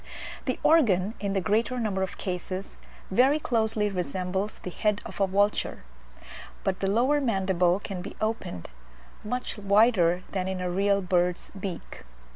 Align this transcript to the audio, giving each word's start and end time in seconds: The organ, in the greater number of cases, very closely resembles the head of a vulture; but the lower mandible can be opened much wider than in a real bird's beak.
The 0.45 0.59
organ, 0.63 1.13
in 1.19 1.33
the 1.33 1.41
greater 1.41 1.79
number 1.79 2.01
of 2.01 2.17
cases, 2.17 2.79
very 3.11 3.37
closely 3.37 3.87
resembles 3.87 4.57
the 4.57 4.71
head 4.71 4.99
of 5.05 5.21
a 5.21 5.27
vulture; 5.27 5.83
but 6.63 6.79
the 6.79 6.89
lower 6.89 7.21
mandible 7.21 7.79
can 7.79 8.01
be 8.01 8.15
opened 8.19 8.71
much 9.23 9.59
wider 9.59 10.23
than 10.31 10.47
in 10.47 10.59
a 10.59 10.71
real 10.71 11.03
bird's 11.03 11.51
beak. 11.51 12.01